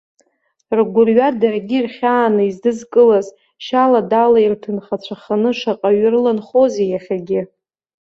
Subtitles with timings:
[0.77, 3.27] Ргәырҩа даргьы ирхьааны издызкылаз,
[3.65, 7.41] шьала-дала ирҭынхацәаханы шаҟаҩы рыланхозеи иахьагьы.